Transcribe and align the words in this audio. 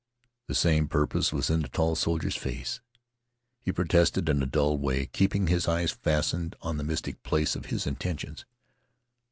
The 0.47 0.55
same 0.55 0.87
purpose 0.87 1.31
was 1.31 1.51
in 1.51 1.61
the 1.61 1.67
tall 1.67 1.95
soldier's 1.95 2.35
face. 2.35 2.79
He 3.59 3.71
protested 3.71 4.29
in 4.29 4.41
a 4.41 4.47
dulled 4.47 4.81
way, 4.81 5.05
keeping 5.05 5.45
his 5.45 5.67
eyes 5.67 5.91
fastened 5.91 6.55
on 6.59 6.77
the 6.77 6.83
mystic 6.83 7.21
place 7.21 7.55
of 7.55 7.67
his 7.67 7.85
intentions. 7.85 8.43